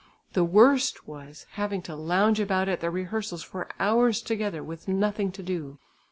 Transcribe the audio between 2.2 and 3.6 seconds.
about at the rehearsals